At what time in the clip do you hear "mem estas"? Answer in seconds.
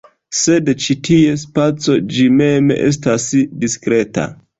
2.39-3.29